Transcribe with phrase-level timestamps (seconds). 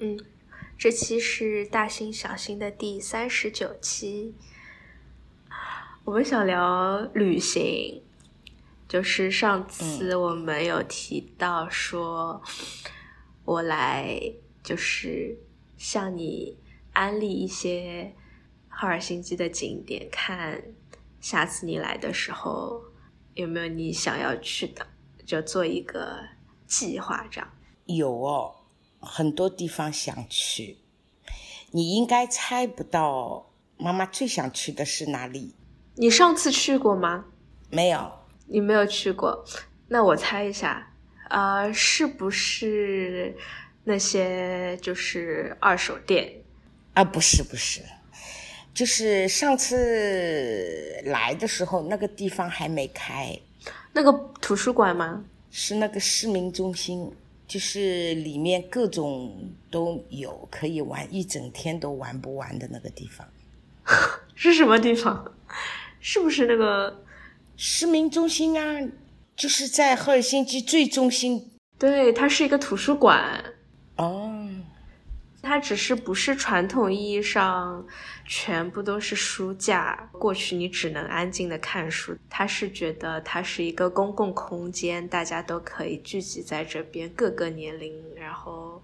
[0.00, 0.16] 嗯，
[0.78, 4.32] 这期是大星小星的第三十九期。
[6.04, 8.00] 我们想聊旅行，
[8.88, 12.40] 就是上次我们有提到说，
[13.44, 15.36] 我来就是
[15.76, 16.56] 向你
[16.92, 18.14] 安利一些
[18.68, 20.62] 赫尔辛基的景点，看
[21.20, 22.84] 下次你来的时候
[23.34, 24.86] 有没有你想要去的，
[25.26, 26.20] 就做一个
[26.68, 27.50] 计划这样。
[27.86, 28.54] 有哦，
[29.00, 30.78] 很多地方想去，
[31.70, 35.54] 你应该猜不到妈妈最想去的是哪里。
[35.94, 37.24] 你上次去过吗？
[37.70, 38.12] 没有，
[38.46, 39.44] 你没有去过。
[39.88, 40.92] 那我猜一下，
[41.30, 43.36] 呃，是不是
[43.84, 46.32] 那些就是二手店？
[46.94, 47.80] 啊，不是，不是，
[48.74, 53.38] 就是上次来的时候，那个地方还没开。
[53.92, 55.24] 那个图书馆吗？
[55.50, 57.10] 是那个市民中心，
[57.48, 63.26] 就是里面各种都有，可以玩一整天都玩不完的那个地方。
[64.36, 65.34] 是什么地方？
[65.98, 67.02] 是不是那个
[67.56, 68.86] 市民中心啊？
[69.34, 71.50] 就是在赫尔辛基最中心。
[71.78, 73.42] 对，它是一个图书馆。
[73.96, 74.46] 哦，
[75.40, 77.86] 它只是不是传统意义上
[78.30, 82.14] 全部都是书架，过去你只能安静的看书。
[82.28, 88.82] 他是觉得它是一个公共空间，大家都可以聚集在这边，各个年龄，然后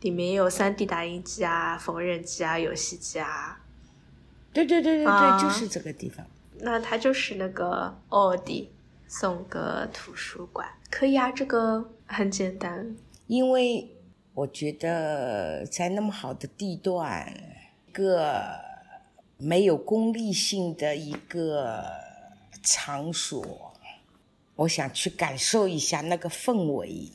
[0.00, 3.60] 里面有 3D 打印机啊、缝纫机啊、游戏机啊。
[4.54, 6.26] 对对对对对，就是这个地方。
[6.60, 8.70] 那它就是那个奥迪
[9.06, 12.96] 送个图书馆，可以啊，这个很简单。
[13.26, 13.94] 因为
[14.32, 17.49] 我觉得在那么好的地段，一
[17.92, 18.58] 个
[19.38, 21.84] 没有功利性的一个
[22.62, 23.72] 场所，
[24.56, 27.10] 我想去感受一下那个氛围。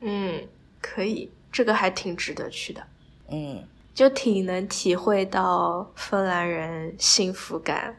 [0.00, 0.46] 嗯，
[0.80, 2.86] 可以，这个还挺值得去的。
[3.28, 3.64] 嗯。
[3.92, 7.94] 就挺能体会到芬兰人幸福感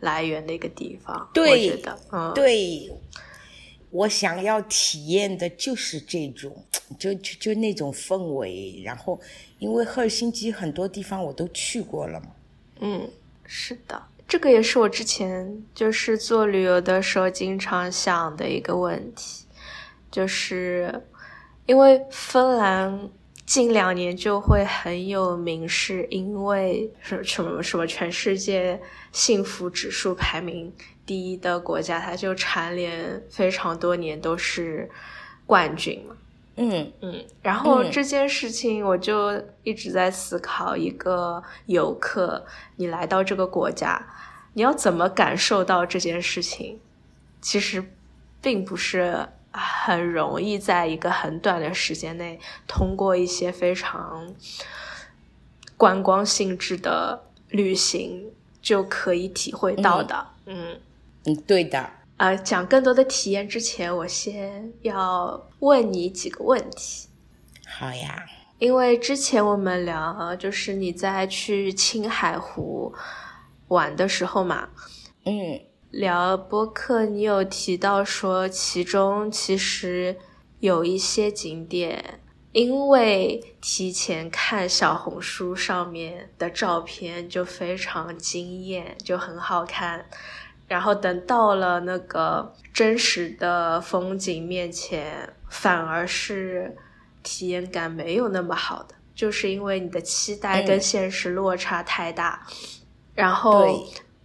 [0.00, 2.90] 来源的一个地方，我觉得，嗯，对，
[3.90, 6.64] 我想要体验的就是这种，
[6.98, 8.82] 就就就那种氛围。
[8.84, 9.20] 然后，
[9.58, 12.26] 因为赫尔辛基很多地方我都去过了嘛，
[12.80, 13.10] 嗯，
[13.44, 19.44] 是的，这个也是我之前就是做旅游的时候经常想的一个问题，
[20.10, 21.02] 就是
[21.66, 23.10] 因为芬兰。
[23.46, 28.78] 近两年就会很有名，是因为什什么什么全世界
[29.10, 30.70] 幸福指数排名
[31.08, 34.88] 第一的国家，它就蝉联非常多年都是
[35.46, 36.14] 冠军嘛。
[36.56, 37.24] 嗯嗯。
[37.40, 42.44] 然后这件事情，我就一直在思考：一个游客，
[42.76, 44.06] 你来到这个国家，
[44.52, 46.78] 你要怎么感受到这件事情？
[47.40, 47.82] 其实
[48.42, 49.30] 并不是。
[49.50, 52.38] 很容易在一个很短的时间内，
[52.68, 54.32] 通过一些非常
[55.76, 58.30] 观光性质的旅行
[58.60, 60.14] 就可以体会到的。
[60.44, 60.80] 嗯嗯，
[61.46, 61.90] 对的。
[62.16, 67.08] 呃，讲更多的体验之前，我先要问你几个问题。
[67.66, 68.26] 好呀。
[68.58, 72.92] 因为之前我们聊，就是你在去青海湖
[73.68, 74.68] 玩的时候嘛。
[75.24, 75.60] 嗯。
[75.90, 80.14] 聊播客，你有提到说，其中其实
[80.60, 82.20] 有一些景点，
[82.52, 90.04] 因为提前看小红书上面的照片就非常惊艳，就很好看，
[90.68, 96.76] 然后等到了那个真实的风景面前，反而是
[97.24, 102.46] 体验感没有那么好的，就是因为你的期待跟现实落差太大，
[103.14, 103.84] 然后。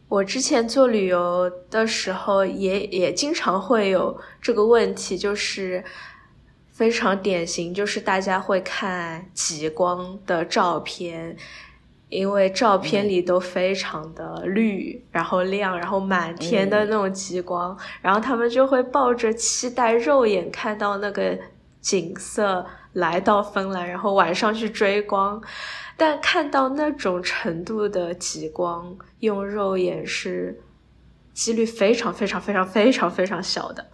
[0.10, 5.84] 我之前做旅游的时候，也也经常会有这个问题，就是
[6.72, 11.36] 非常典型，就是大家会看极光的照片，
[12.10, 21.38] 因为照片里都非常的绿，然后亮，然后满天的那种极光，然后他们就会抱着期待肉眼看到那个
[21.82, 25.42] 景色来到芬兰，然后晚上去追光。
[25.96, 30.60] 但看到那种程度的极光，用肉眼是
[31.34, 33.86] 几率非常非常非常非常非常小的，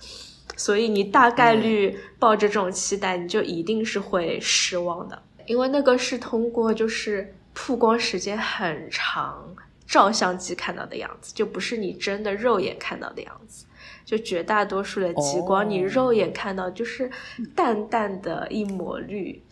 [0.56, 9.54] 所以你大概率抱着这种期待，你就一定是会失望的，因为那个是通过就是曝光时间很长，
[9.86, 13.66] 照相机看到的样子，就不是你真的肉眼看到的样子。
[14.06, 17.12] 就绝大多数的极光，你肉眼看到就是
[17.54, 19.44] 淡淡的一抹绿。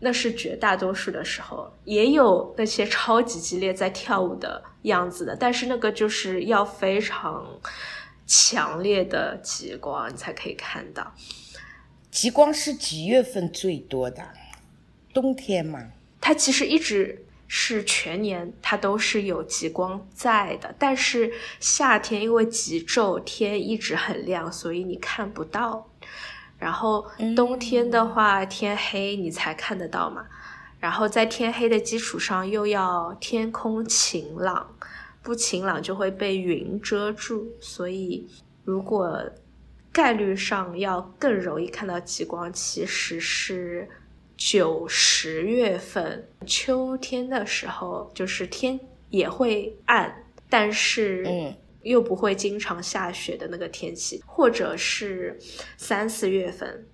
[0.00, 7.46] 那是绝大多数的时候，也有那些超级激烈在跳舞的样子的，但是那个就是要非常
[8.26, 11.12] 强烈的极光，你才可以看到。
[12.10, 14.26] 极光是几月份最多的？
[15.12, 25.88] 冬天嘛，它其实一直是全年它都是有极光在的，但是夏天因为极昼天一直很亮，所以你看不到。
[26.58, 27.06] 然后
[27.36, 30.26] 冬天的话，天黑你才看得到嘛。
[30.80, 34.74] 然后在天黑的基础上，又要天空晴朗，
[35.22, 38.28] 不晴朗就会被云遮住，所以
[38.64, 39.24] 如果
[39.92, 43.88] 概率上要更容易看到极光，其实是
[44.38, 48.80] 九十月份秋天的时候，就是天
[49.10, 55.38] 也会暗，但是嗯又不会经常下雪的那个天气，或者是
[55.76, 56.86] 三四月份，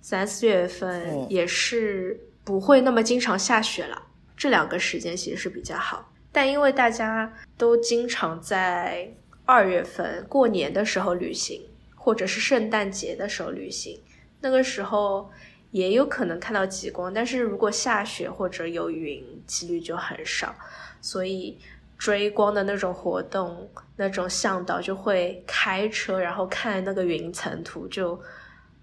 [0.00, 2.18] 三四月份也是。
[2.42, 4.02] 不会那么经常下雪了，
[4.34, 6.10] 这两个时间其实是比较好。
[6.32, 9.14] 但因为大家都经常在
[9.44, 11.62] 二月份过年的时候旅行，
[11.94, 14.00] 或者是圣诞节的时候旅行，
[14.40, 15.30] 那个时候
[15.70, 17.12] 也有可能看到极光。
[17.12, 20.54] 但是如果下雪或者有云，几率就很少。
[21.00, 21.58] 所以
[21.98, 28.20] 追光的那种活动，那种向导就会开车，然后看那个云层图就。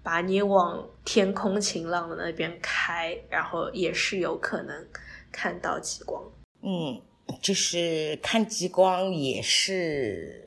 [0.00, 4.86] 把你往天空晴朗的那边开，然后也是有可能
[5.30, 6.22] 看到极光。
[6.62, 6.98] 嗯，
[7.42, 10.42] 就是看极光也是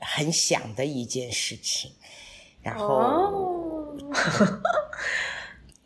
[0.00, 1.90] 很想的一件事情。
[2.60, 3.96] 然后，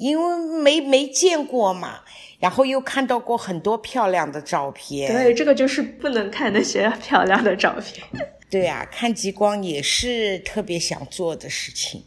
[0.01, 2.01] 因为没没见过嘛，
[2.39, 5.13] 然后又看到过很多漂亮的照片。
[5.13, 8.05] 对，这个就是不能看那些漂亮的照片。
[8.51, 12.03] 对啊，看极光也是特别想做的事情。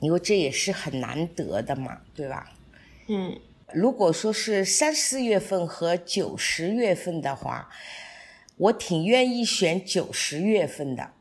[0.00, 2.50] 因为这也是很难得的嘛，对吧？
[3.06, 3.38] 嗯，
[3.72, 7.68] 如果说是三四月份和九十月份的话，
[8.56, 11.12] 我挺愿意选九十月份的，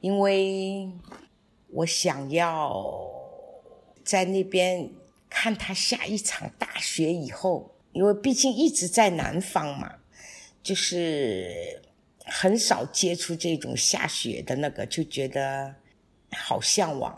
[0.00, 0.88] 因为
[1.68, 3.10] 我想要
[4.02, 4.88] 在那边
[5.30, 9.94] 看他下一场大雪以后，因为毕竟一直在南方嘛，
[10.62, 11.80] 就是
[12.26, 15.76] 很少接触这种下雪的那个，就觉得
[16.32, 17.16] 好向往。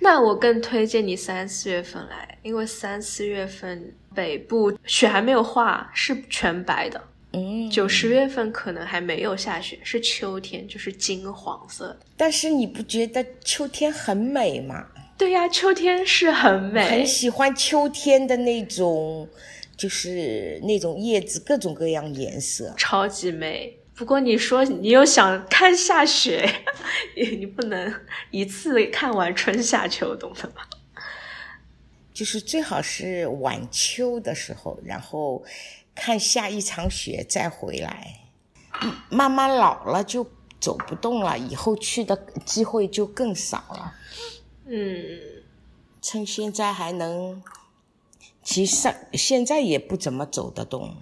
[0.00, 7.02] 那我更推荐你三四月份来，因为三四月份北部雪还没有化，是全白的。
[7.32, 12.00] 嗯，九十月份可能还没有下雪，是秋天，就是金黄色的。
[12.16, 14.86] 但是你不觉得秋天很美吗？
[15.18, 19.28] 对呀，秋天是很美，很喜欢秋天的那种，
[19.76, 23.76] 就是那种叶子各种各样颜色，超级美。
[23.96, 26.48] 不过你说你又想看下雪，
[27.18, 27.92] 你不能
[28.30, 30.68] 一次看完春夏秋冬的吧？
[32.14, 35.44] 就是最好是晚秋的时候，然后
[35.96, 38.20] 看下一场雪再回来。
[39.10, 40.24] 慢慢老了就
[40.60, 43.94] 走不动了，以后去的机会就更少了。
[44.70, 45.42] 嗯，
[46.02, 47.42] 趁现在还能，
[48.42, 50.94] 其实现在也不怎么走得动。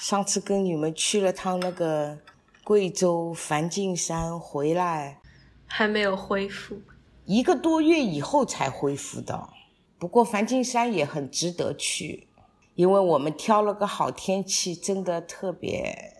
[0.00, 2.18] 上次跟你们去了趟那个
[2.62, 5.20] 贵州梵净山，回来
[5.66, 6.80] 还没有恢复，
[7.24, 9.48] 一个多月以后才恢复的。
[9.98, 12.28] 不过梵净山也很值得去，
[12.74, 16.12] 因为我们挑了个好天气，真的特别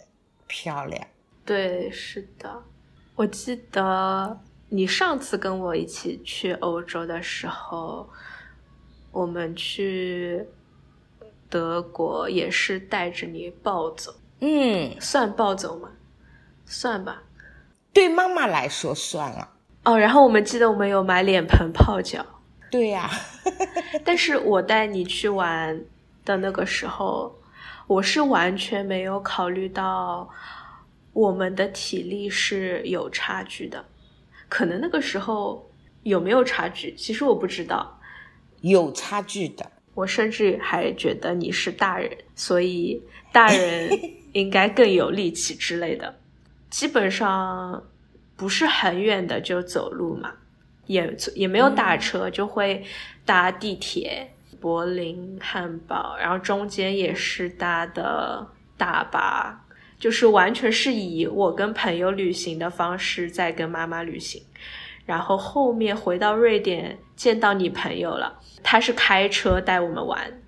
[0.46, 1.06] 漂亮。
[1.44, 2.64] 对，是的，
[3.14, 8.08] 我记得你上次跟我一起去欧洲的时候，
[9.12, 10.46] 我们去。
[11.50, 15.88] 德国也是带着你暴走，嗯，算暴走吗？
[16.66, 17.22] 算吧，
[17.92, 19.50] 对妈妈来说算了。
[19.84, 22.26] 哦，然后我们记得我们有买脸盆泡脚，
[22.72, 23.08] 对呀。
[24.04, 25.80] 但是我带你去玩
[26.24, 27.38] 的那个时候，
[27.86, 30.28] 我是完全没有考虑到
[31.12, 33.84] 我们的体力是有差距的。
[34.54, 35.68] 可能那个时候
[36.04, 38.00] 有没有差距，其实我不知道，
[38.60, 39.68] 有差距的。
[39.94, 43.90] 我甚至还觉得你是大人，所以大人
[44.30, 46.14] 应该更有力气之类的。
[46.70, 47.82] 基本上
[48.36, 50.32] 不是很远的就走路嘛，
[50.86, 52.84] 也也没有打车，就会
[53.24, 54.30] 搭地铁。
[54.60, 58.46] 柏林、汉堡，然后中间也是搭的
[58.78, 59.63] 大巴，
[60.04, 64.42] 就是完全是以我跟朋友旅行的方式在跟妈妈旅行。
[65.06, 68.38] 然后后面回到瑞典见到你朋友了。
[68.62, 70.42] 他是开车带我们玩，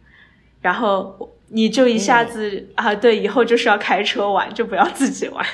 [0.60, 5.42] 然后你就一下子啊，对，以后就是要开车玩，就不要自己玩。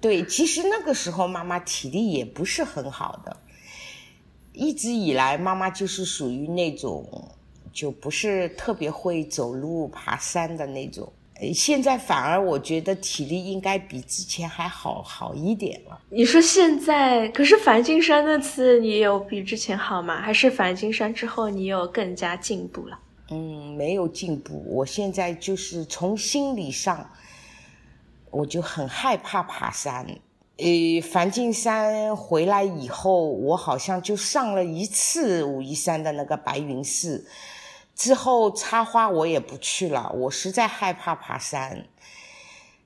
[0.00, 3.36] 对，其实那个时候妈妈体力也不是很好的，
[4.54, 7.34] 一直以来妈妈就是属于那种
[7.80, 11.10] 就不是特别会走路、爬山的那种。
[11.40, 15.98] 呃现在反而我觉得体力应该比之前还好好一点了。
[16.10, 20.20] 你说现在，可是梵净山那次你有比之前好吗？
[20.20, 22.98] 还是梵净山之后你有更加进步了？
[23.30, 24.62] 嗯，没有进步。
[24.66, 27.08] 我现在就是从心理上，
[28.30, 30.06] 我就很害怕爬山。
[30.58, 37.24] 呃，梵净山回来以后，我好像就上了一次武夷山的那个白云寺，
[38.00, 41.84] 之后插花我也不去了，我实在害怕爬山。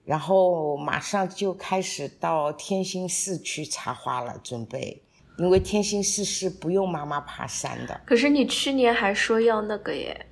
[0.04, 5.00] 然后马上就开始到天心寺去插花了，准备，
[5.38, 8.00] 因为天心寺是不用妈妈爬山的。
[8.04, 10.26] 可是你去年还说要那个耶，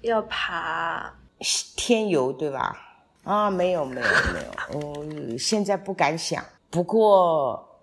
[0.00, 1.14] 要爬
[1.76, 2.76] 天游对吧？
[3.22, 6.44] 啊，没有没有没有，我现在不敢想。
[6.70, 7.80] 不过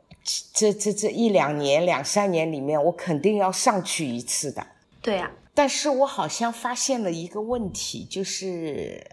[0.54, 4.68] 这这这一两年两三年里面，我肯定要上去一次的。
[5.02, 9.04] 对呀、但是我好像发现了一个问题，就是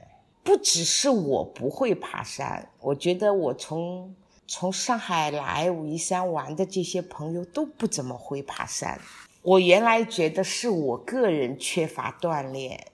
[0.42, 4.14] 不只是我不会爬山，我觉得我从
[4.46, 9.00] 从上海来武夷山玩的这些朋友都不怎么会爬山。
[9.42, 12.88] 我原来觉得是我个人缺乏锻炼，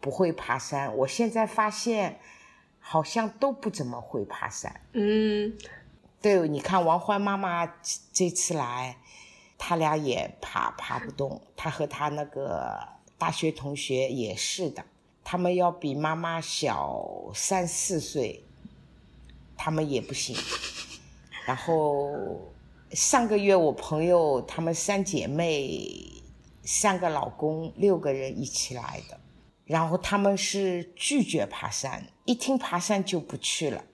[0.00, 0.96] 不会爬山。
[0.96, 2.18] 我现在发现，
[2.80, 4.80] 好像都不怎么会爬山。
[4.92, 5.56] 嗯，
[6.20, 7.72] 对，你看王欢妈妈这
[8.12, 8.98] 这次来，
[9.58, 12.78] 他俩也爬爬不动，他和他那个
[13.18, 14.84] 大学同学也是的，
[15.24, 18.42] 他们要比妈妈小三四岁，
[19.56, 20.36] 他们也不行。
[21.44, 22.14] 然后
[22.92, 25.90] 上个月我朋友她们三姐妹，
[26.62, 29.18] 三个老公，六个人一起来的，
[29.64, 33.84] 然后他们是拒绝爬山，一听爬山就不去了。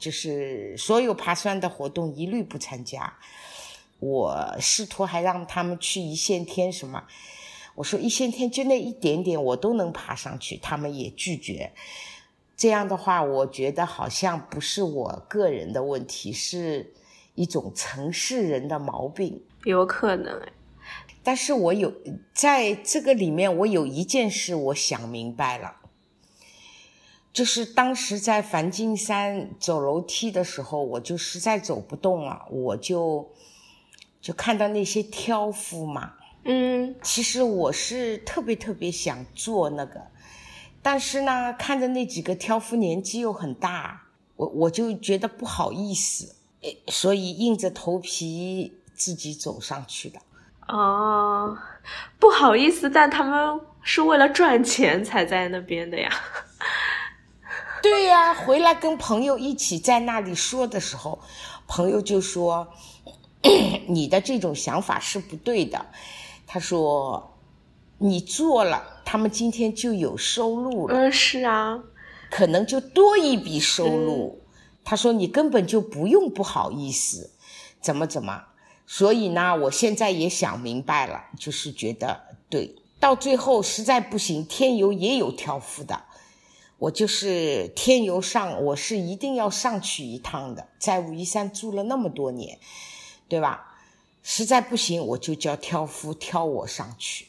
[0.00, 3.16] 就是所有爬山的活动一律不参加。
[3.98, 7.04] 我试图还让他们去一线天什么，
[7.76, 11.72] 我说一线天就那一点点我都能爬上去，他们也拒绝。
[12.56, 16.94] 这样的话，我觉得好像不是我个人的问题，是
[17.34, 19.42] 一种城市人的毛病。
[19.64, 20.52] 有可能哎。
[21.22, 21.92] 但是我有
[22.32, 25.76] 在这个里面，我有一件事我想明白了。
[27.32, 33.30] 就是当时在梵净山走楼梯的时候，我就实在走不动了，我就
[34.26, 36.14] 就看到那些挑夫嘛。
[36.42, 40.02] 嗯，其实我是特别特别想做那个，
[40.82, 44.02] 但是呢，看着那几个挑夫年纪又很大，
[44.34, 50.18] 我我就觉得不好意思，诶所以硬着头皮自己走上去的。
[50.66, 51.56] 哦，
[52.18, 56.10] 不好意思，但他们是为了赚钱才在那边的呀。
[57.80, 61.20] 对呀、回来跟朋友一起在那里说的时候，
[61.68, 62.66] 朋友就说
[63.88, 65.86] ：“你的这种想法是不对的。”
[66.46, 67.36] 他说
[67.98, 71.82] ：“你做了，他们今天就有收入了，嗯，是啊，
[72.30, 74.40] 可能就多一笔收入。
[74.84, 77.32] 他说：“你根本就不用不好意思，
[77.80, 78.44] 怎么怎么。”
[78.86, 86.04] 所以呢，我现在也想明白了，就是觉得对，到最后实在不行，天游也有挑夫的。
[86.78, 90.68] 我就是天游上，我是一定要上去一趟的。
[90.78, 92.60] 在武夷山住了那么多年，
[93.28, 93.74] 对吧？
[94.22, 97.26] 实在不行，我就叫挑夫挑我上去。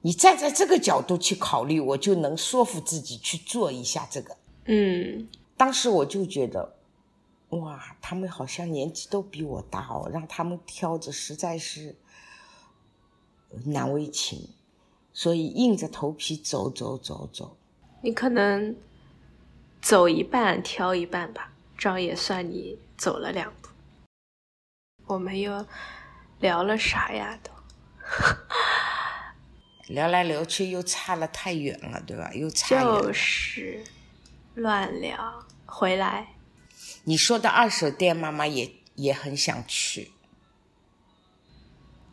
[0.00, 4.36] 你站在这个角度去考虑，我就能说服自己去做一下这个。
[4.64, 6.74] 嗯，当时我就觉得，
[7.50, 11.94] 哇，他们好像年纪都比我大哦，让他们挑着实在是
[13.66, 14.48] 难为情，
[15.12, 17.56] 所以硬着头皮走走走走。
[18.00, 18.74] 你可能
[19.80, 23.68] 走一半挑一半吧，这样也算你走了两步。
[25.12, 25.66] 我们又
[26.40, 27.38] 聊了啥呀？
[27.42, 27.50] 都
[29.92, 32.30] 聊来聊去又差了太远了，对吧？
[32.32, 33.02] 又差远了。
[33.02, 33.84] 就是
[34.54, 35.44] 乱聊。
[35.66, 36.28] 回来，
[37.04, 40.12] 你说的二手店，妈妈也也很想去，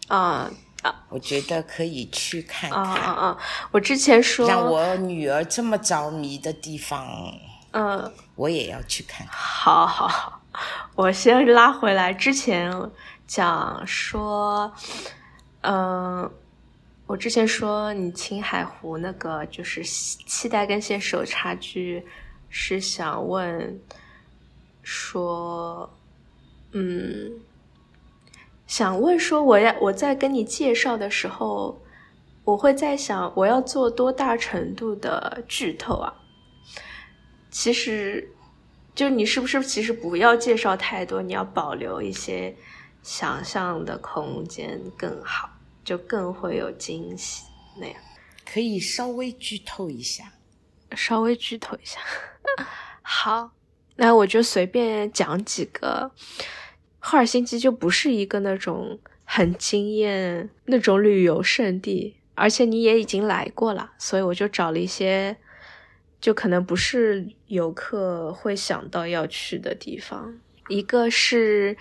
[0.08, 0.50] 啊
[0.82, 3.04] 啊我觉得可以去看啊看。
[3.04, 3.38] 啊啊！
[3.72, 7.34] 我之前说，让我女儿这么着迷的地方，
[7.72, 9.36] 嗯，我也要去看看。
[9.36, 10.39] 好好好，
[10.96, 12.14] 我先拉回来。
[12.14, 12.72] 之前
[13.28, 14.72] 讲说，
[15.62, 16.30] 嗯、
[17.06, 22.06] 我之前说你青海湖那个就是期待跟现实有差距，
[22.50, 23.80] 是想问
[24.82, 25.90] 说，
[26.72, 27.32] 嗯，
[28.66, 31.82] 想问说我要我在跟你介绍的时候，
[32.44, 36.14] 我会在想我要做多大程度的剧透啊？
[37.52, 38.32] 其实，
[39.00, 42.54] 就你是不是其实不要介绍太多，你要保留一些
[43.02, 45.50] 想象的空间更好，
[45.86, 47.46] 就更会有惊喜
[47.80, 47.96] 那样。
[48.46, 50.34] 可以稍微剧透一下。
[50.98, 52.02] 稍微剧透一下。
[53.02, 53.52] 好，
[53.96, 56.12] 那我就随便讲几个。
[57.00, 65.38] 赫尔辛基就不是一个那种很惊艳那种旅游胜地，而且你也已经来过了，所以我就找了一些，
[66.22, 70.40] 就可能不是游客会想到要去的地方。
[70.68, 71.76] 一个是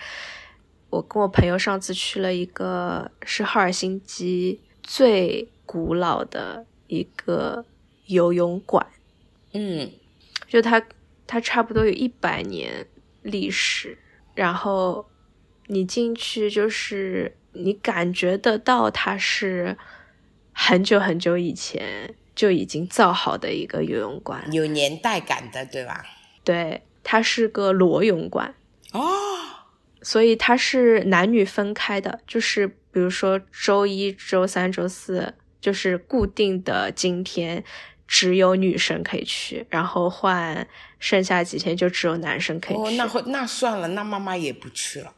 [0.91, 7.65] 我跟我朋友上次去了一个，是赫尔辛基最古老的一个
[8.07, 8.87] 游泳馆，
[9.53, 9.91] 嗯，
[10.47, 10.83] 就它
[11.27, 12.87] 它差不多有一百年
[13.23, 13.99] 历史，
[14.35, 15.07] 然后
[15.67, 19.77] 你进去就是你感觉得到它是
[20.53, 26.07] 很久很久以前就已经造好的一个游泳馆，有年代感的，对吧？
[26.45, 28.55] 对，它是个裸泳馆。
[28.93, 29.03] 哦，
[30.03, 37.65] 所以它是男女分开的，就是比如说周一周三周四就是固定的今天
[38.07, 40.69] 只有女生可以去，然后换
[41.01, 42.83] 剩下几天就只有男生可以去。
[42.85, 45.13] 哦，那会那算了，那妈妈也不去了。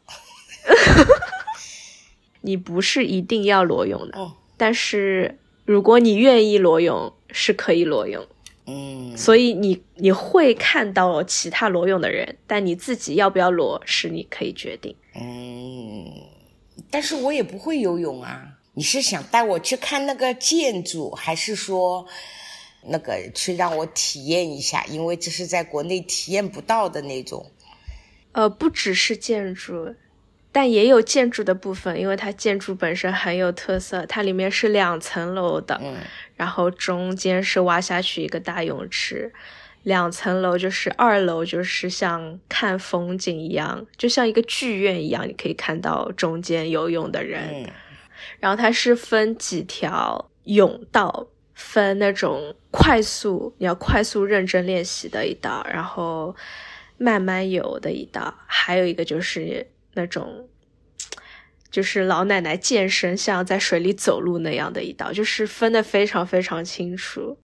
[2.41, 8.27] 你不是一定要裸泳的，哦，但是如果你愿意裸泳，是可以裸泳。
[8.67, 14.95] 嗯，所以你你会看到其他裸泳的人，但你自己要不要裸是你可以决定。
[15.15, 16.05] 嗯，
[16.89, 18.59] 但是我也不会游泳啊。
[18.73, 22.05] 你是想带我去看那个建筑，还是说
[22.83, 24.85] 那个去让我体验一下？
[24.85, 27.51] 因为这是在国内体验不到的那种。
[28.31, 29.93] 呃，不只是建筑，
[30.51, 34.05] 但也有建筑的部分，因为它建筑本身很有特色。
[34.05, 35.95] 它里面是两层楼的，嗯
[36.35, 39.31] 然后中间是挖下去一个大泳池，
[39.83, 47.41] 两层楼就是二楼就是像看风景一样，就像一个剧院一样，你可以看到中间游泳的人。
[47.53, 47.69] 嗯
[48.39, 56.35] 然后它是分几条泳道，分那种快速你要快速认真练习的一道，然后
[56.97, 60.47] 慢慢游的一道，还有一个就是那种。
[61.69, 67.37] 就是老奶奶健身，像在水里走路那样的一道，就是分得非常非常清楚。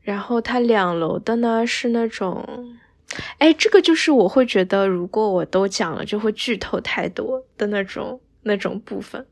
[0.00, 2.78] 然后它两楼的呢是那种，
[3.38, 9.26] 哎，这个就是我会觉得，如果我都讲了，就会剧透太多的那种那种部分。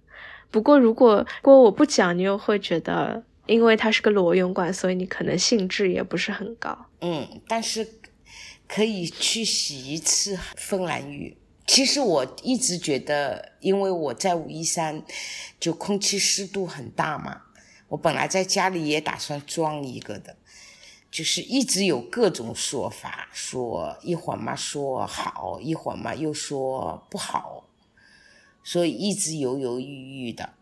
[0.51, 6.87] 不过如果如果我不讲，你又会觉得，因为它是个裸泳馆，所以你可能兴致也不是很高。
[7.01, 7.87] 嗯，但是
[8.67, 11.37] 可以去洗一次芬兰浴。
[11.67, 15.03] 其实我一直觉得，因为我在武夷山，
[15.59, 17.43] 就空气湿度很大嘛。
[17.89, 20.37] 我本来在家里也打算装一个的，
[21.11, 27.65] 就是一直有各种说法，说一会儿嘛说好，一会儿嘛又说不好，
[28.63, 30.55] 所以一直犹犹豫豫的。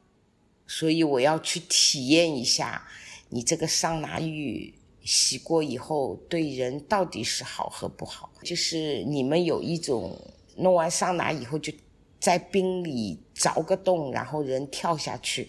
[0.66, 2.88] 所以我要去体验一下
[3.28, 8.30] 你这个桑拿浴洗过以后对人到底是好和不好。
[8.42, 10.18] 就是你们有一种。
[10.56, 11.72] 弄完桑拿以后，就
[12.18, 15.48] 在冰里凿个洞，然后人跳下去。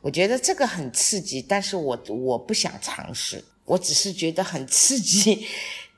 [0.00, 5.46] 我觉得这个很刺激，但是我我不想尝试，我只是觉得很刺激，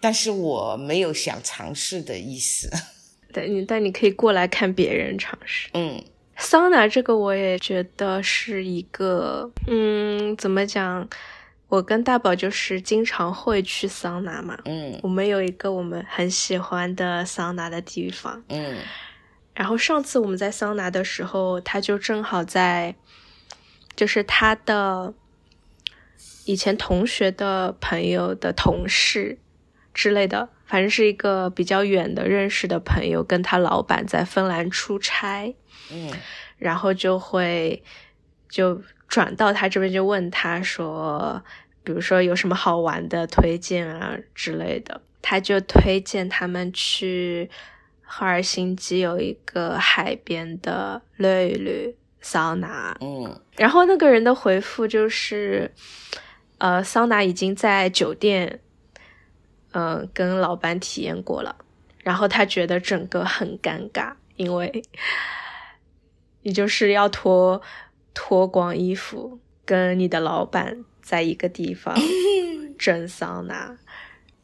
[0.00, 2.70] 但是我没有想尝试的意思。
[3.32, 5.68] 但你但你可以过来看别人尝试。
[5.74, 6.02] 嗯，
[6.36, 11.08] 桑拿这个我也觉得是一个，嗯，怎么讲？
[11.70, 18.42] 我跟大宝就是经常会去桑拿嘛，嗯我们有一个我们很喜欢的桑拿的地方。
[18.48, 18.76] 嗯
[19.54, 22.96] 然后上次我们在桑拿的时候，他就正好在，
[23.94, 25.14] 就是他的
[26.44, 29.38] 以前同学的朋友的同事
[29.94, 35.54] 之类的，反正是一个比较远的认识的朋友，跟他老板在芬兰出差，
[35.92, 36.10] 嗯
[36.58, 37.82] 然后就会
[38.48, 41.42] 就转到他这边，就问他说，
[41.84, 47.50] 比如说有什么好玩的推荐啊之类的，他就推荐他们去
[48.02, 53.40] 赫尔辛基有一个海边的绿绿桑拿，嗯。
[53.56, 55.70] 然后那个人的回复就是，
[56.58, 58.60] 呃，桑拿已经在酒店，
[59.72, 61.56] 嗯、跟老板体验过了，
[62.04, 64.82] 然后他觉得整个很尴尬，因为
[66.42, 67.60] 你就是要脱
[68.22, 71.96] 脱光衣服，跟你的老板在一个地方
[72.78, 73.78] 蒸桑拿，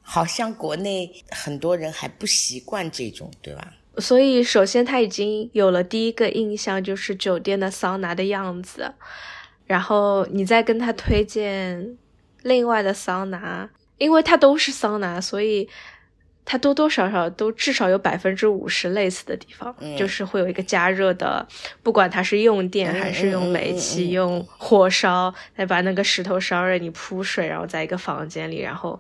[0.01, 3.75] 好像国内很多人还不习惯这种，对吧？
[3.99, 8.95] 所以，首先他已经有了第一个印象，就是酒店的桑拿的样子。
[9.67, 11.99] 然后你再跟他推荐
[12.43, 15.69] 另外的桑拿，因为它都是桑拿，所以
[16.47, 21.47] 它多多少少都至少有百分之五十类似的地方，就是会有一个加热的，
[21.83, 28.99] 不管它是用电还是用煤气、用火烧，再把那个石头烧热，你铺水，然后在一个房间里，然后。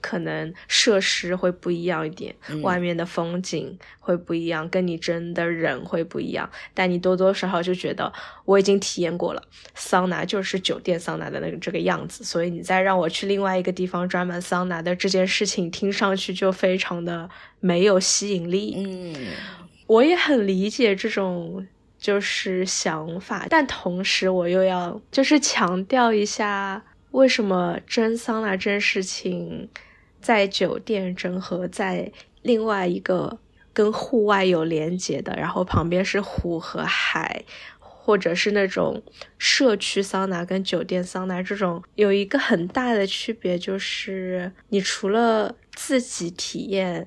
[0.00, 6.48] 可能设施会不一样一点，外面的风景会不一样，跟你真的人会不一样。
[6.74, 8.12] 但你多多少少就觉得
[8.44, 9.42] 我已经体验过了，
[9.74, 17.28] 桑拿就是酒店桑拿的那个这个样子，所以你再让我去另外一个地方专门桑拿的这件事情，听上去就非常的
[17.60, 18.74] 没有吸引力。
[18.76, 19.14] 嗯，
[19.86, 21.66] 我也很理解这种
[21.98, 29.68] 就是想法，但同时我又要就是强调一下，为什么真桑拿这件事情。
[30.20, 32.10] 在酒店整合在
[32.42, 33.38] 另外一个
[33.72, 37.44] 跟户外有连接的，然后旁边是湖和海，
[37.78, 39.02] 或者是那种
[39.36, 47.06] 社区桑拿跟酒店桑拿这种有一个很大的区别，就是你除了自己体验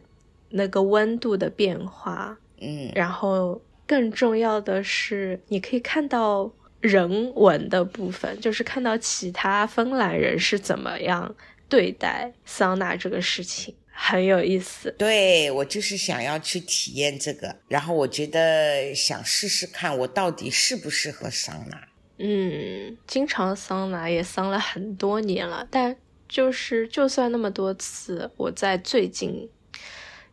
[0.49, 11.35] 那个温度的变化，嗯，然后更重要的是你可以看到人文的部分，就是看到其他芬兰人是怎么样。
[11.71, 21.87] 对待桑拿这个事情很有意思，对我就是想要去体验这个，然后我觉得想试试看我到底适不适合桑拿。
[22.17, 25.95] 嗯，经常桑拿也桑了很多年了，但
[26.27, 29.49] 就是就算那么多次，我在最近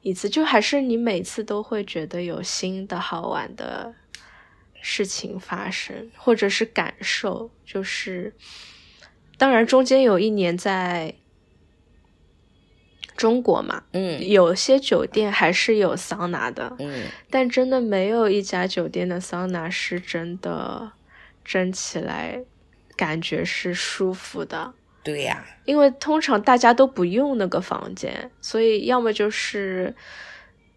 [0.03, 3.95] 一次就还是你每次都会觉得有新的好玩的
[4.81, 8.35] 事情发生，或者是感受，就是
[9.37, 11.15] 当然中间有一年在。
[13.19, 20.93] 中国嘛，嗯，有些酒店还是有桑拿的，嗯，但真的没有一家酒店的桑拿是真的
[21.45, 22.41] 蒸起来
[22.97, 24.73] 感觉是舒服的。
[25.03, 29.93] 对呀，因为通常大家都不用那个房间，所以要么就是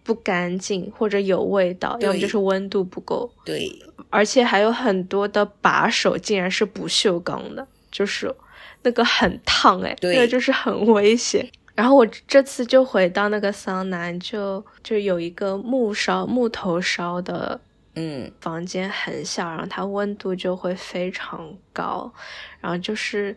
[0.03, 3.31] 不干净或者有味道，要么就是温度不够。
[3.45, 3.69] 对，
[4.09, 8.33] 而且还有很多的把手竟然是不锈钢的，就是
[8.81, 11.47] 那个很烫，哎，对，那就是很危险。
[11.81, 17.59] 然后我这次就回到那个桑拿，就就有一个木烧木头烧的，
[17.95, 22.13] 嗯，房间很小，然后它温度就会非常高，
[22.59, 23.35] 然后就是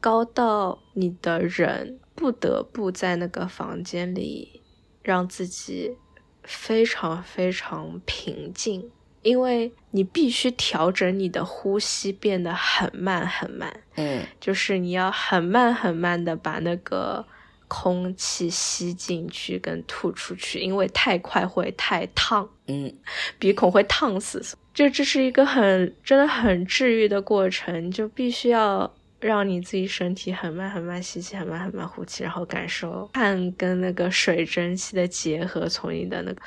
[0.00, 4.62] 高到你的人不得不在那个房间里
[5.02, 5.98] 让自己
[6.44, 17.26] 非常非常平静，因为你必须调整你的呼吸变得很慢很慢，嗯，就是你要很慢很慢的把那个。
[17.74, 22.94] 空气吸进去跟吐出去，因为太快会太烫，嗯，
[23.38, 24.44] 鼻孔会烫死。
[24.74, 36.42] 就这是一个很真的很治愈的过程，就必须要让你自己身体很慢很慢吸气，很慢很慢呼气，然后感受汗跟那个水蒸气的结合从你的那个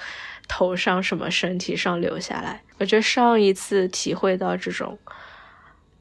[0.48, 2.62] 头上什么身体上流下来。
[2.78, 5.00] 我觉得上一次体会到这种，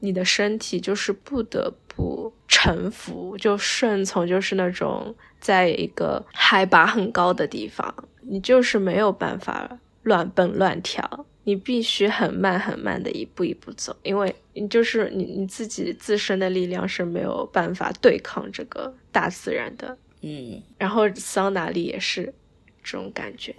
[0.01, 2.31] 你的身体就是不得不。
[2.57, 19.97] 臣服就顺从，就是那种在一个海拔很高的地方，你就是没有办法乱蹦乱跳，你必须很慢很慢的一步一步走，因为你就是你你自己自身的力量是没有办法对抗这个大自然的。
[20.21, 22.33] 嗯，然后桑拿里也是
[22.81, 23.53] 这种感觉，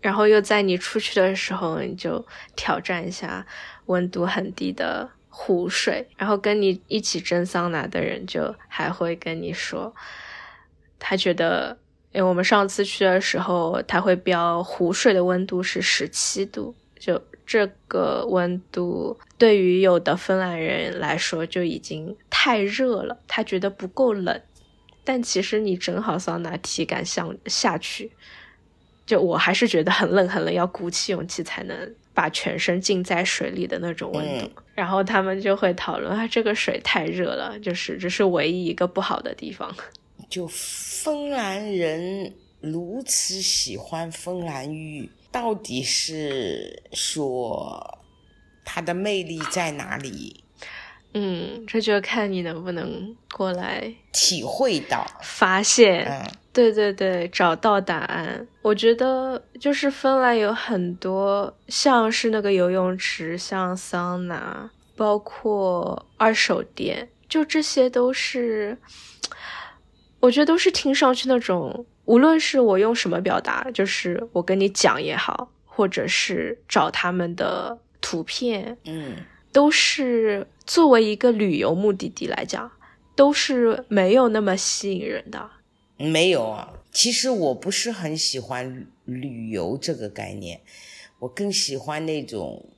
[0.00, 2.24] 然后又在你出去的时候，你就
[2.56, 3.46] 挑战一下
[3.86, 5.10] 温度很低的。
[5.34, 9.94] 湖水，然后跟你一起蒸桑拿的人就还会跟你说，
[10.98, 11.78] 他觉得，
[12.12, 24.40] 因为我们上次去的时候，他会标湖水的温度是十七度，就这个温度对于有的芬兰人来说就已经太热了，他觉得不够冷。
[25.02, 28.12] 但其实你整好桑拿，体感向下去，
[29.06, 31.94] 就我还是觉得很冷很冷，要鼓起勇气才能。
[32.14, 39.74] 把全身浸在水里的那种温度，然后他们就会讨论啊，这个水太热了，就是这是唯一一个不好的地方。
[40.28, 47.98] 就芬兰人如此喜欢芬兰浴，到底是说
[48.64, 50.44] 它的魅力在哪里？
[51.14, 56.04] 嗯，这就看你能不能过来体会到、发现。
[56.06, 56.41] 嗯。
[56.52, 58.46] 对对对，找到答案。
[58.60, 68.76] 我觉得就是芬兰有很多，像是那个游泳池，像桑拿，包括二手店，就这些都是，
[70.20, 79.16] 我觉得都是听上去那种，无论是我用什么表达，就是我跟你讲也好，或者是找他们的图片，嗯，
[79.52, 82.70] 都是作为一个旅游目的地来讲，
[83.16, 85.48] 都是没有那么吸引人的。
[86.02, 90.60] 没有啊，其实我不是很喜欢旅游这个概念，
[91.20, 92.68] 我更喜欢那种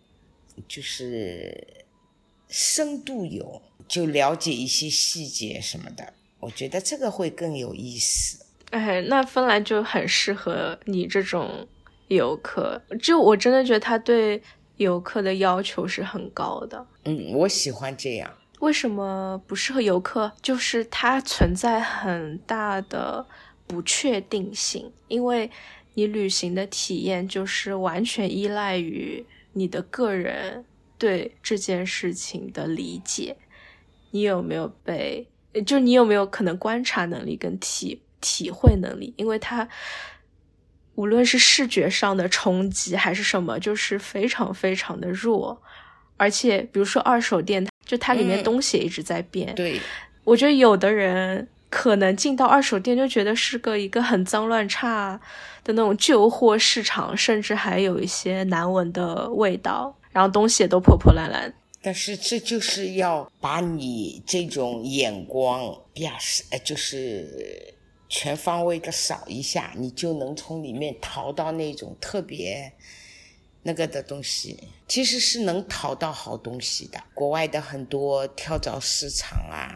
[0.68, 1.84] 就是
[2.48, 6.12] 深度游，就了解一些细节什么的。
[6.40, 8.44] 我觉得这个会更有意思。
[8.70, 11.66] 哎，那芬兰就很适合你这种
[12.08, 12.82] 游客。
[13.02, 14.42] 就我真的觉得他对
[14.76, 16.86] 游客的要求是很高的。
[17.04, 18.30] 嗯，我喜欢这样。
[18.64, 20.32] 为什么不适合游客？
[20.40, 23.26] 就是它存在很大的
[23.66, 25.50] 不确定性，因为
[25.92, 30.64] 你旅行的体验就是完全依赖于你的个人
[30.96, 33.36] 对这件事情的理解，
[34.12, 35.28] 你有没有被，
[35.66, 39.68] 就你有没有可能观察能力跟体体会能力，因为它
[40.94, 45.62] 无论是视觉上的冲击还是什么，就是非常非常的弱，
[46.16, 47.68] 而且比如说二手店。
[47.84, 49.80] 就它里面东西也一直在变，对，
[50.24, 55.20] 我觉得有的人可能进到二手店就觉得是个一个很脏乱差
[55.62, 61.52] 的那种旧货市场，甚至还有一些难闻的味道，然后东西也都破破烂烂。
[61.82, 67.74] 但是这就是要把你这种眼光呀，是呃，就是
[68.08, 72.72] 全方位的扫一下，你就能从里面淘到那种特别。
[73.66, 79.72] 那个的东西其实是能淘到好东西的，国外的很多跳蚤市场啊、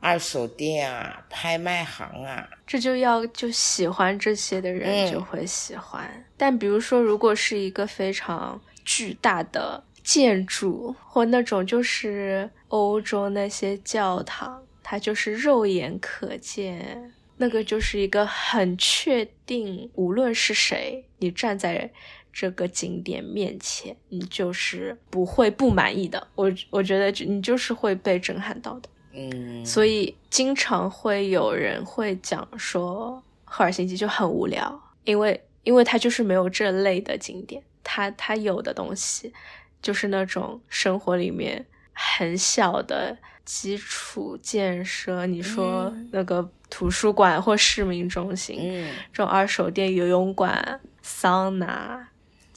[0.00, 6.24] 二手店啊、拍卖行啊，这就要就喜欢这些的人就会喜欢。
[6.38, 21.92] 但比如说，如果是一个非常巨大的建筑，或那种就是欧洲那些教堂，它就是肉眼可见，那个就是一个很确定，无论是谁，你站在。
[22.38, 26.28] 这个景点面前，你就是不会不满意的。
[26.34, 28.90] 我我觉得你就是会被震撼到的。
[29.14, 39.32] 嗯，所以经常会有人会讲说，赫尔辛基就很无聊，因为因为它就是没有这类的景点，它它有的东西
[39.80, 45.24] 就是那种生活里面很小的基础建设。
[45.24, 52.06] 你说那个图书馆或市民中心，嗯，这种二手店、游泳馆、桑拿。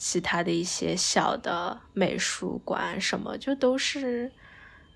[0.02, 4.32] 其他的一些小的美术馆什么，就都是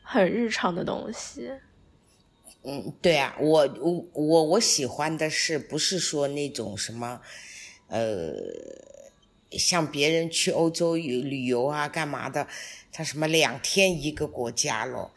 [0.03, 1.51] 很日常的东西。
[2.63, 7.21] 嗯，对啊，我我我我喜欢的是不是说那种什么，
[7.89, 8.33] 呃，
[9.51, 12.49] 像别人去欧洲旅旅游啊，干嘛的？
[12.91, 15.13] 他什么两天一个国家咯，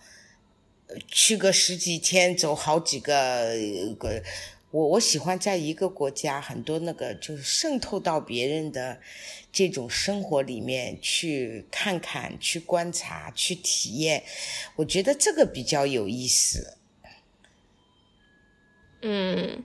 [1.08, 3.54] 去个十几天，走好几个
[3.98, 4.22] 个。
[4.70, 9.00] 我我喜欢在一个国家，很多那个就是渗透到别人的
[9.58, 14.24] 这种生活里面去看看、去观察、去体验，
[14.76, 16.78] 我觉得这个比较有意思。
[19.02, 19.64] 嗯，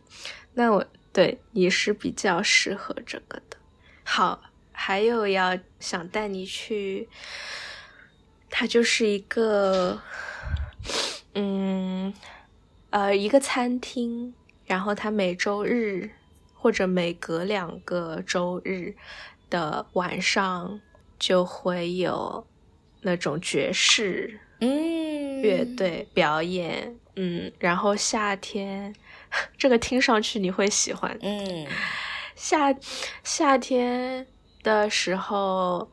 [0.55, 3.59] 那我对你是比较适合这个的。
[4.02, 7.07] 好，还有要想带你去，
[8.48, 10.00] 它就是一个，
[11.35, 12.14] 嗯，
[12.88, 14.33] 呃，一个餐厅。
[14.64, 16.12] 然后它每周日
[16.55, 18.96] 或者每隔两个周日
[19.52, 20.80] 的晚上
[21.18, 22.46] 就会有
[23.02, 28.94] 那种爵士嗯乐队表演，嗯，然后夏天
[29.58, 31.66] 这个听上去你会喜欢，嗯，
[32.34, 32.74] 夏
[33.22, 34.26] 夏天
[34.62, 35.92] 的时候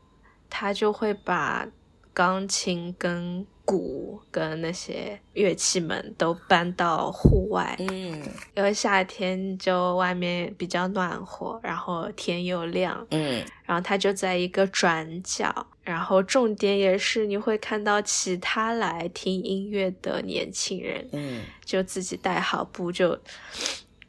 [0.49, 1.67] 他就会把
[2.13, 3.45] 钢琴跟。
[3.69, 8.21] 鼓跟那些乐器们都搬到户外，嗯，
[8.55, 23.17] 因为夏天就外面比较暖和，然后天又亮，嗯，然后它就在一个转角，然后重点也是你会看到其他来听音乐的年轻人，嗯，就自己带好布就。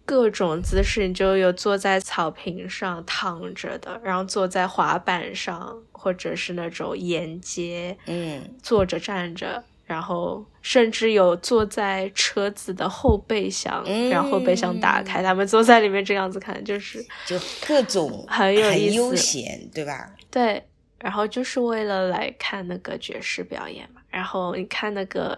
[0.06, 20.10] 各种姿势，你就有坐在草坪上躺着的，然后坐在滑板上，或者是那种沿街，嗯，坐着站着，然后甚至有坐在车子的后备箱，然后后备箱打开，他们坐在里面这样子看，就是就各种很有意思，悠闲，对吧？
[20.30, 20.62] 对，
[20.98, 25.36] 然后就是为了来看那个爵士表演嘛，然后你看那个。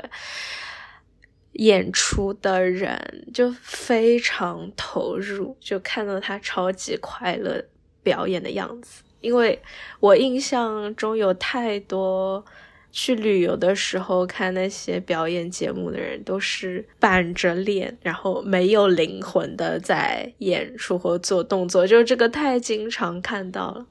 [1.56, 7.62] 演出的人就非常投入，就看到他超级快乐
[8.02, 9.02] 表演的样子。
[9.22, 9.58] 因为
[10.00, 12.44] 我印象中有太多
[12.90, 23.86] 去旅游的时候看那些表演节目的人，都是板着脸，然后没有灵魂的在演出或做动作，就这个太经常看到了。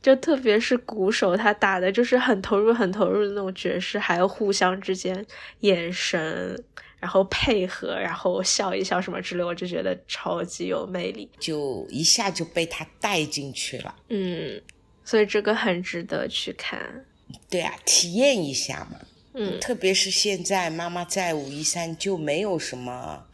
[0.00, 5.26] 就特别是鼓手，他打的就是很投入、很投入的那种爵士，还有互相之间
[5.60, 6.64] 眼神，
[7.00, 13.94] 然后配合，然后笑一笑什么之类，我就觉得超级有魅力，就一下就被他带进去了。
[14.08, 14.60] 嗯，
[15.04, 17.04] 所以这个很值得去看。
[17.48, 18.98] 对啊，体验一下嘛。
[19.34, 23.24] 嗯，特别是现在妈妈在武夷山就没有什么，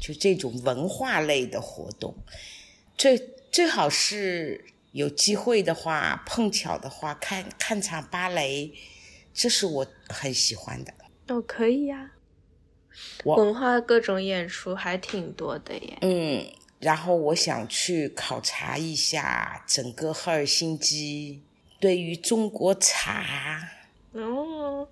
[0.00, 2.16] 就这种文化类的活动，
[2.98, 8.72] 最最好是有机会的话，碰巧的话看看场芭蕾，
[9.32, 10.92] 这是我很喜欢的。
[11.28, 12.21] 哦，可以呀、我
[13.24, 15.98] 文化各种演出还挺多的耶。
[16.00, 16.44] 嗯，
[16.80, 21.40] 然后我想去考察一下整个赫尔辛基
[21.78, 23.68] 对于中国茶，
[24.12, 24.88] 哦，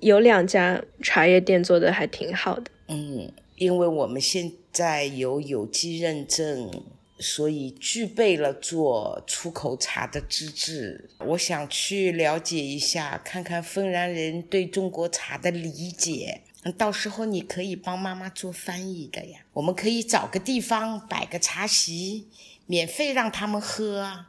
[0.00, 2.70] 有两家茶叶店做的还挺好的。
[2.88, 6.70] 嗯，因为我们现在有有机认证，
[7.18, 11.08] 所以具备了做出口茶的资质。
[11.18, 16.42] 我想去了解一下，看看芬兰人对中国茶的理解。
[16.72, 19.40] 到时候你可以帮妈妈做翻译的呀。
[19.52, 22.28] 我们可以找个地方摆个茶席，
[22.66, 24.26] 免费让他们喝，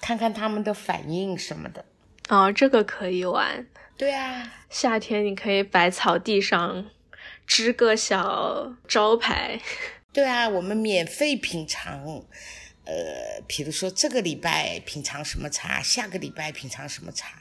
[0.00, 1.84] 看看他们的反应什么的。
[2.28, 3.66] 哦，这个可以玩。
[3.96, 6.86] 对啊，夏天你可以摆草地上，
[7.46, 9.60] 支个小招牌。
[10.12, 12.24] 对啊，我们免费品尝，
[12.84, 17.38] 呃，比如说这个礼拜品尝什么茶，下个礼拜品尝什么茶，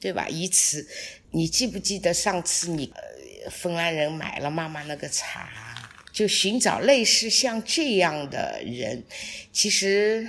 [0.00, 0.28] 对吧？
[0.28, 0.88] 以此，
[1.32, 3.02] 你记不记得上次你呃
[3.50, 5.48] 芬兰人买了妈妈那个茶，
[6.12, 9.04] 就寻找类似像这样的人，
[9.52, 10.28] 其实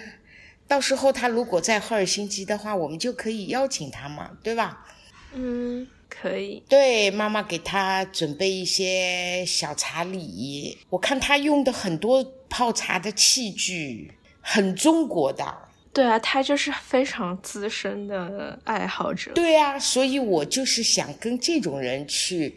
[0.68, 4.88] 到时候他如果在赫尔辛基的话，我们就可以邀请他嘛，对吧？
[5.34, 6.64] 嗯，可以。
[6.70, 10.78] 对，妈妈给他准备一些小茶礼。
[10.90, 15.58] 我看他用的很多泡茶的器具，很中国的。
[15.92, 19.32] 对啊，他就是非常资深的爱好者。
[19.34, 22.56] 对啊，所以我就是想跟这种人去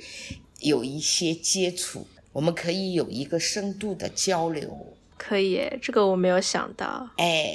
[0.66, 4.94] 有一些接触，我们可以有一个深度的交流。
[5.16, 7.08] 可以，这个我没有想到。
[7.18, 7.54] 哎，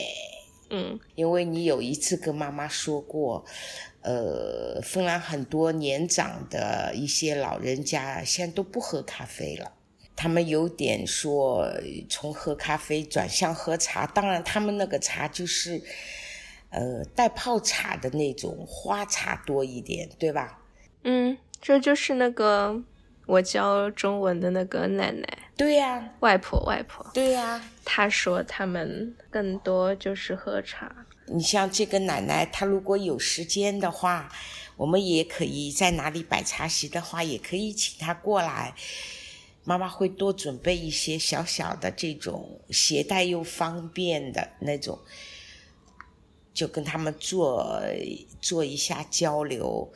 [0.69, 3.43] 嗯，因为你有一次跟妈妈说过，
[4.01, 9.73] 呃，芬兰很多年长的一些老人家现在都不喝咖啡了，
[10.15, 11.69] 他们有点说
[12.09, 15.81] 从喝咖啡转向喝茶，当然他们那个茶就是，
[16.69, 20.59] 呃，带泡茶的那种花茶多一点，对吧？
[21.03, 22.81] 嗯，这就是那个
[23.31, 30.93] 我教中文的那个奶奶、对呀、外婆、外婆，对呀、她说他们更多就是喝茶。
[31.27, 34.29] 你像这个奶奶，她如果有时间的话，
[34.75, 38.75] 我们也可以在哪里摆茶席的话，也可以请她过来。
[39.63, 44.99] 妈妈会多准备一些小小的这种携带又方便的那种，
[46.53, 47.81] 就跟他们做
[48.41, 49.93] 做一下交流。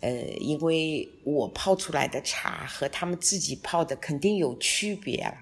[0.00, 5.34] 呃，因为我泡出来的茶和他们自己泡的肯定有区别了。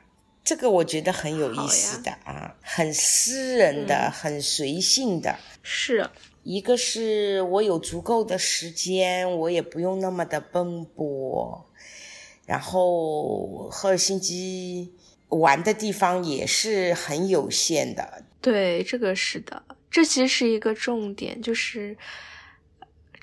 [0.43, 5.39] 这个我觉得很有意思的啊，很私人的，很随性的。
[5.63, 6.11] 是，
[6.43, 11.67] 一个是我有足够的时间，我也不用那么的奔波。
[12.47, 14.93] 然后赫尔辛基
[15.29, 21.97] 玩的地方也是很有限的，对，这个是的，这其实是一个重点，就是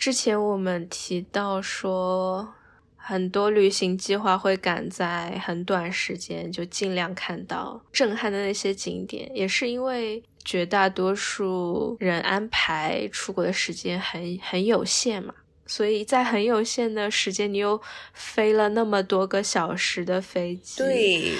[0.02, 2.56] 之前我们提到说，
[2.98, 15.36] 很多旅行计划会赶在很短时间就尽量看到震撼的那些景点，也是因为绝大多数人安排出国的时间很很有限嘛。
[15.68, 17.80] 所以在很有限的时间，你又
[18.16, 21.32] 飞了那么多个小时的飞机，对，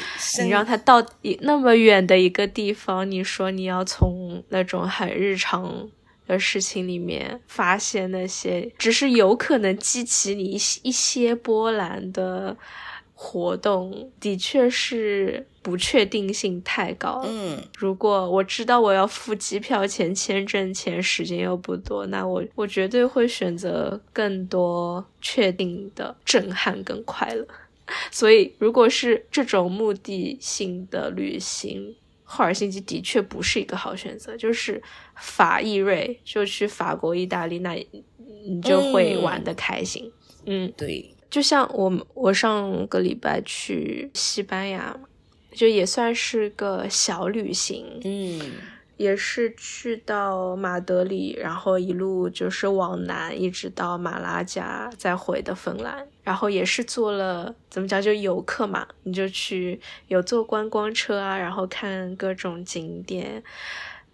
[0.43, 1.04] 你让他到
[1.39, 5.89] 那么远的一个地方，你说你要从那种很日常
[6.31, 12.57] 的事情里面发现那些只是有可能激起你一些一些波澜的
[13.13, 17.21] 活动，的确是不确定性太高。
[17.25, 27.45] 嗯，如果我知道我要付机票钱、签证钱，时间又不多，那我我绝对会选择更多确定的震撼跟快乐。
[28.09, 31.93] 所以，如果是这种目的性的旅行，
[32.33, 34.37] 赫尔辛基的确不是一个好选择。
[34.37, 34.81] 就是
[35.15, 40.09] 法意瑞，就去法国、意大利，那你就会玩的开心。
[40.45, 44.97] 嗯，对，就像我我上个礼拜去西班牙，
[45.51, 48.39] 就也算是个小旅行，嗯
[48.95, 56.07] 也是去到马德里，然后一路就是往南，一直到马拉加，再回的芬兰。
[56.24, 63.43] 然后也是做了怎么讲，就游客嘛，你就去有坐观光车啊，然后看各种景点。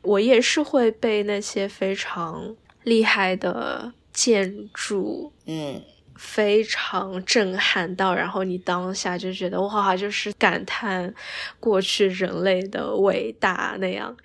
[0.03, 5.81] 我也是会被那些非常厉害的建筑，嗯
[6.15, 11.13] 非常震撼到，然后你当下就觉得哇，就是感叹
[11.59, 14.15] 过去人类的伟大那样。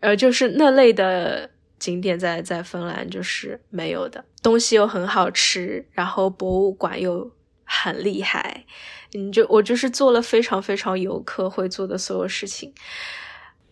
[0.00, 1.48] 呃，就是那类的
[1.82, 7.28] 景点在在芬兰就是没有的，东西又很好吃，然后博物馆又
[7.64, 8.64] 很厉害，
[9.10, 12.72] 你就我就是做了非常非常游客会做的所有事情。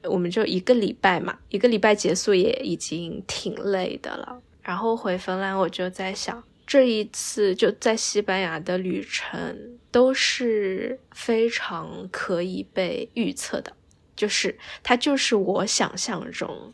[0.02, 4.42] 我们就一个礼拜嘛，一个礼拜结束也已经挺累的了。
[4.60, 13.72] 然后回芬兰，我就在想，这一次就在西班牙的旅程都是非常可以被预测的，
[14.16, 16.72] 就是它就是我想象中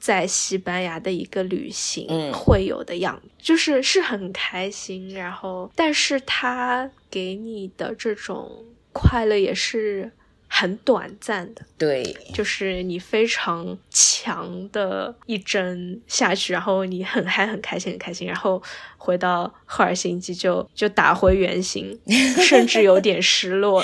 [0.00, 2.32] 在西班牙的一个旅行嗯。
[2.32, 10.10] 会有的样子，就是是很开心，然后但是它给你的这种快乐也是
[10.52, 11.62] 很短暂的。
[11.78, 12.02] 对，
[12.34, 18.60] 就是你非常强的一针下去，然后你很嗨、很开心、很开心，然后
[18.98, 21.98] 回到赫尔辛基就就打回原形，
[22.44, 23.82] 甚至有点失落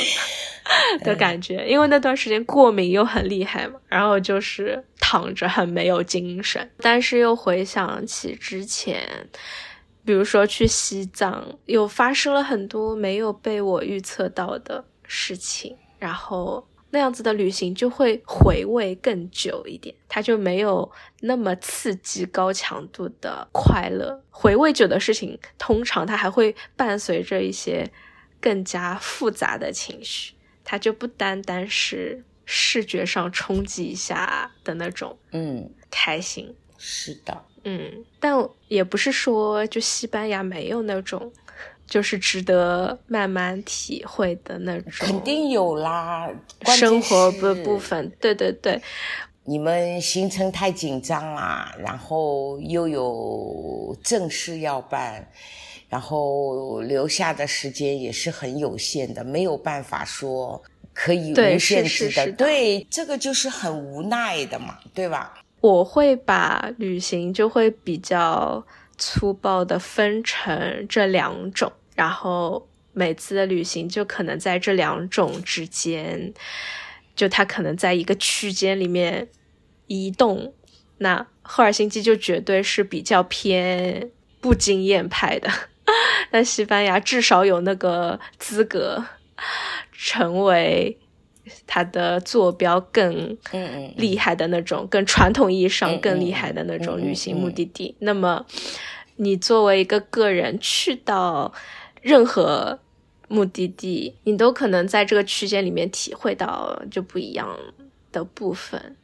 [1.05, 9.29] 的感觉，因为那段时间过敏又很厉害嘛，然后就是躺着很没有精神，但是又回想起之前。
[10.05, 20.91] 比如说去西藏，有发生了很多没有被我预测到的事情，然后那样子的旅行就会回味更久一点，它就没有
[21.21, 24.23] 那么刺激、高强度的快乐。
[24.31, 27.91] 回味久的事情，通常它还会伴随着一些
[28.41, 30.35] 更加复杂的情绪，
[30.65, 36.55] 它就不单单是视觉上冲击一下的那种嗯，开心。
[36.79, 38.37] 是的，嗯，但
[38.69, 41.33] 也不是说就西班牙没有那种，
[41.87, 46.29] 就是值得慢慢体会的那种肯定有啦。
[46.65, 48.11] 生活的部分。
[48.21, 48.81] 对对对，
[49.45, 55.27] 你们行程太紧张啦，然后又有正事要办，
[55.89, 60.61] 然后留下的时间也是很有限的，没有办法说
[60.93, 62.11] 可以无限制的。
[62.11, 65.35] 是是是的对，这个就是很无奈的嘛，对吧？
[65.63, 68.65] 我会把旅行就会比较
[68.99, 76.33] 粗暴的分成这两种，然后每次的旅行就可能在这两种之间，
[77.15, 79.29] 就它可能在一个区间里面
[79.87, 80.55] 移动。
[80.99, 85.51] 那赫尔辛基就绝对是比较偏不经验派的，
[86.33, 89.05] 那西班牙至少有那个资格
[89.93, 90.99] 成为
[91.67, 93.13] 它的坐标更
[93.53, 97.95] 嗯嗯，厉害的那种，更传统意义嗯上更厉害的那种嗯嗯旅行嗯目的地。
[98.01, 98.45] 那么，
[99.17, 101.53] 你作为一个个人去到
[102.03, 102.79] 任何
[103.29, 107.59] 目的地，你都可能在这个区间里面体会到就不一样
[108.13, 108.97] 的部分。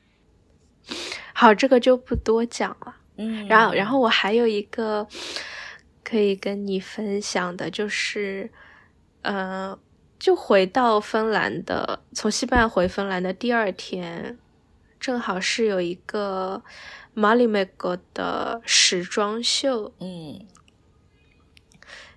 [1.32, 2.97] 好，这个就不多讲了。
[3.16, 5.07] 嗯，然后，然后我还有一个
[6.03, 8.51] 可以跟你分享的，就是，
[9.22, 9.78] 呃，
[10.23, 14.39] 就回到芬兰的，从西班牙回芬兰的第二天，
[15.01, 16.62] 正好是有一个
[17.12, 20.47] 马里梅戈的时装秀，嗯。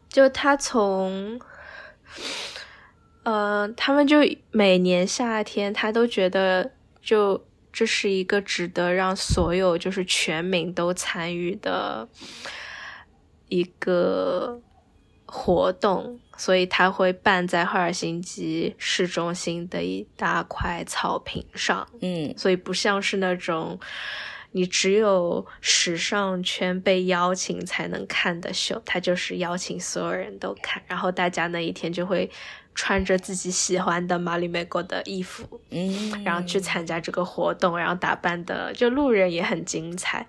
[0.07, 1.41] 就他从，
[3.23, 4.17] 呃，他们就
[4.51, 7.43] 每年夏天，他都觉得就
[7.73, 12.07] 这是一个值得让所有就是全民都参与的
[13.49, 14.61] 一个
[15.25, 21.87] 活动，所以它会办在赫尔辛基市中心的一大块草坪上。
[22.01, 23.79] 嗯所以不像是那种
[24.51, 32.29] 你只有时尚圈被邀请才能看的秀，它就是邀请所有人都看，然后大家那一天就会
[32.73, 40.25] 穿着自己喜欢的马里梅戈的衣服，嗯，然后去参加这个活动，然后打扮的就路人也很精彩。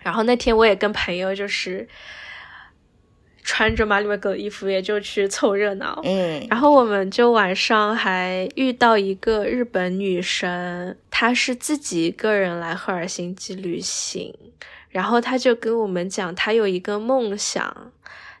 [0.00, 1.88] 然后那天我也跟朋友就是
[3.42, 6.00] 穿着马里梅戈的衣服，也就去凑热闹。
[6.04, 6.46] 嗯。
[6.48, 14.34] 然后我们就晚上还遇到一个日本女生，她是自己一个人来赫尔辛基旅行，
[14.88, 17.92] 然后她就跟我们讲，她有一个梦想，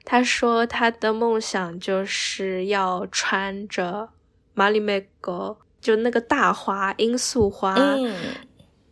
[0.04, 4.08] 她说她的梦想就是要穿着
[4.54, 8.14] 马里梅狗，就那个大花罂粟花嗯。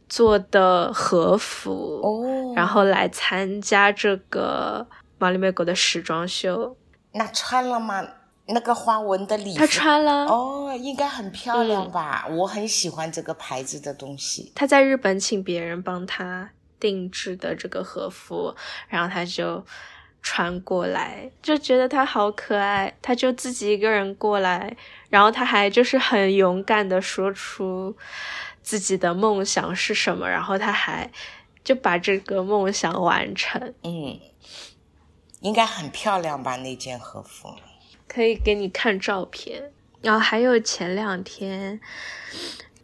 [0.08, 4.84] 做的和服，哦，然后来参加这个
[5.20, 6.76] 马里梅戈的时装秀。
[7.12, 8.04] 那穿了吗？
[8.46, 10.24] 那个花纹的礼服，她穿了。
[10.26, 12.26] 哦，应该很漂亮嗯吧？
[12.28, 14.50] 我很喜欢这个牌子的东西。
[14.56, 16.50] 他在日本请别人帮他
[16.80, 18.52] 定制的这个和服，
[18.88, 19.64] 然后他就
[20.22, 22.92] 穿过来，就觉得他好可爱。
[23.00, 24.76] 他就自己一个人过来，
[25.10, 27.96] 然后他还就是很勇敢的说出
[28.62, 31.08] 自己的梦想是什么，然后他还
[31.62, 33.74] 就把这个梦想完成。
[33.84, 34.18] 嗯，
[35.40, 36.56] 应该很漂亮吧？
[36.56, 37.54] 那件和服
[38.06, 39.70] 可以给你看照片。
[40.02, 41.78] 然后还有前两天，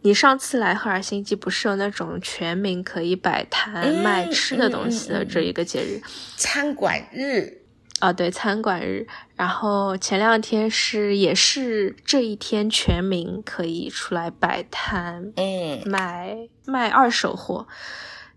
[0.01, 6.01] 你上次来赫尔辛基不是有那种全民可以摆摊卖吃的东西的这一个节日？
[6.35, 7.63] 餐馆日。
[7.99, 9.07] 哦，对，餐馆日。
[9.35, 17.67] 然后前两天是也是这一天，全民可以出来摆摊，嗯，卖卖二手货。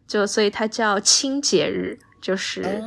[0.06, 2.82] 就所以它叫清洁日，就是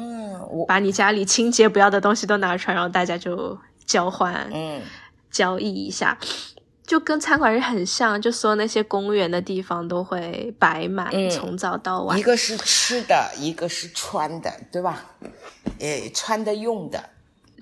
[0.67, 4.81] 把你家里清洁不要的东西都拿出来，然后大家就交换，嗯。
[5.31, 6.15] 交易一下，
[6.85, 12.19] 就跟餐馆是很像，就所有那些公园的地方都会摆满，从早到晚。
[12.19, 15.03] 一个是吃的，一个是穿的，对吧？
[15.79, 17.09] 诶，穿的用的，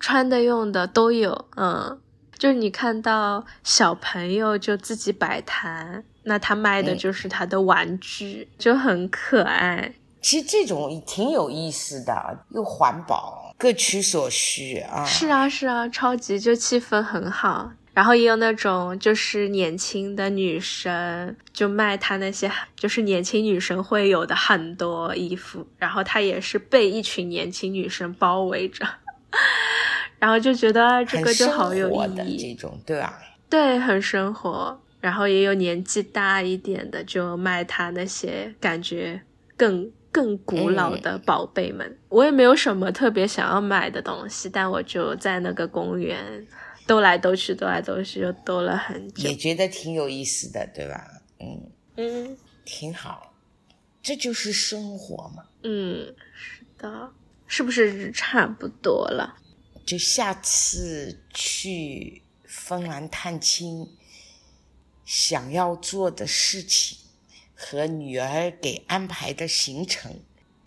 [0.02, 1.46] 穿的用的都有。
[1.56, 1.98] 嗯，
[2.38, 9.94] 就是你看到小朋友就自己摆摊，那他卖的就是他的玩具，就很可爱。
[10.22, 13.54] 其实这种挺有意思的，又环保。
[13.58, 15.06] 各取所需啊！
[15.06, 17.72] 是啊，是啊，超级就气氛很好。
[17.94, 25.68] 然后也有那种就是年轻的女生，就卖她那些就是年轻女生会有的很多衣服。
[25.78, 28.88] 然后她也是被一群年轻女生包围着，
[30.18, 32.56] 然后就觉得这个就好有意义。
[32.56, 33.20] 这种对吧？
[33.48, 34.80] 对，很生活。
[35.02, 39.22] 然后也有年纪大一点的，就卖她那些感觉
[39.56, 39.92] 更。
[40.12, 46.46] 更古老的宝贝们，我也没有什么特别想要买的东西，但我就在那个公园
[46.86, 51.08] 兜来兜去，兜来兜去，又兜了很久，也觉得挺有意思的，对吧？
[51.40, 53.34] 嗯嗯，挺好，
[54.04, 55.46] 这就是生活嘛。
[55.64, 57.12] 嗯，是的，
[57.48, 59.38] 是不是差不多了？
[59.86, 63.88] 就下次去芬兰探亲，
[65.06, 66.98] 想要做的事情。
[67.64, 70.20] 和女儿给安排的行程，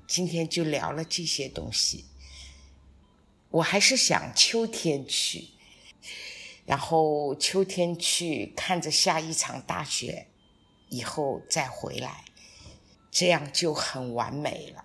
[0.07, 2.05] 今天就聊了这些东西。
[3.51, 5.49] 我还是想秋天去，
[6.65, 10.29] 然后秋天去看着下一场大雪，
[10.89, 12.25] 以后再回来，
[13.11, 14.85] 这样就很完美了。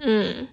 [0.00, 0.48] 嗯，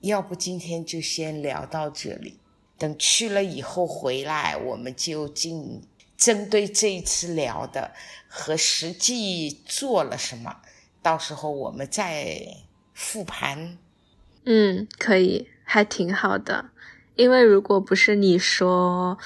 [0.00, 2.40] 要不今天就先聊到这里，
[2.76, 5.88] 等去了以后回来，我们就进。
[6.20, 7.92] 针对这一次聊的
[8.28, 10.56] 和实际做了什么，
[11.02, 12.46] 到时候我们再
[12.92, 13.78] 复盘。
[14.44, 16.72] 嗯，可以，还挺好的。
[17.16, 19.16] 因为如果不是你说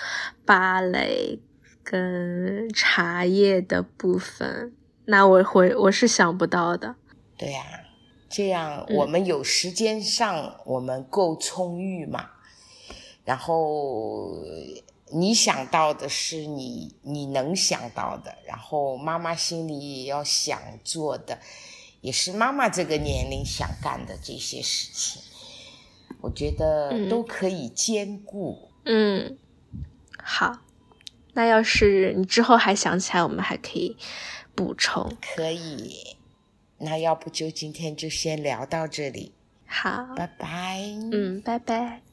[0.46, 1.40] 芭蕾
[1.82, 4.72] 跟茶叶的部分，
[5.06, 6.94] 那我会我是想不到的。
[7.36, 7.64] 对呀，
[8.28, 12.30] 这样我们有时间上我们够充裕嘛，
[13.24, 14.36] 然后。
[15.16, 21.38] 你想到的是你你能想到的，然后妈妈心里也要想做的，
[22.00, 25.22] 也是妈妈这个年龄想干的这些事情，
[26.20, 28.70] 我觉得都可以兼顾。
[28.84, 29.38] 嗯，
[30.18, 30.58] 好，
[31.34, 33.96] 那要是你之后还想起来，我们还可以
[34.54, 35.16] 补充。
[35.34, 36.16] 可以，
[36.78, 39.32] 那要不就今天就先聊到这里。
[39.66, 40.80] 好，拜拜。
[41.12, 42.02] 嗯，拜拜。